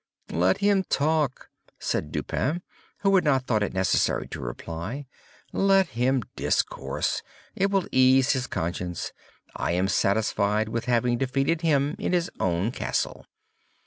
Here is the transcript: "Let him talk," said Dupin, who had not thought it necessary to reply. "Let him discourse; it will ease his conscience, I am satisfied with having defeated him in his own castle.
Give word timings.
"Let 0.31 0.57
him 0.61 0.83
talk," 0.85 1.51
said 1.77 2.11
Dupin, 2.11 2.63
who 3.01 3.13
had 3.13 3.23
not 3.23 3.45
thought 3.45 3.61
it 3.61 3.71
necessary 3.71 4.27
to 4.29 4.41
reply. 4.41 5.05
"Let 5.53 5.89
him 5.89 6.23
discourse; 6.35 7.21
it 7.55 7.69
will 7.69 7.85
ease 7.91 8.31
his 8.31 8.47
conscience, 8.47 9.11
I 9.55 9.73
am 9.73 9.87
satisfied 9.87 10.69
with 10.69 10.85
having 10.85 11.19
defeated 11.19 11.61
him 11.61 11.95
in 11.99 12.13
his 12.13 12.31
own 12.39 12.71
castle. 12.71 13.27